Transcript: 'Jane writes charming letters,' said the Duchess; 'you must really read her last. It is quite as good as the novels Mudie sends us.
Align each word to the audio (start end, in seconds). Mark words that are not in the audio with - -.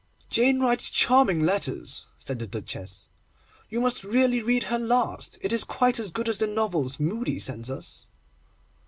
'Jane 0.31 0.59
writes 0.59 0.89
charming 0.89 1.41
letters,' 1.41 2.07
said 2.17 2.39
the 2.39 2.47
Duchess; 2.47 3.07
'you 3.69 3.79
must 3.79 4.03
really 4.03 4.41
read 4.41 4.63
her 4.63 4.79
last. 4.79 5.37
It 5.41 5.53
is 5.53 5.63
quite 5.63 5.99
as 5.99 6.09
good 6.09 6.27
as 6.27 6.39
the 6.39 6.47
novels 6.47 6.99
Mudie 6.99 7.37
sends 7.37 7.69
us. 7.69 8.07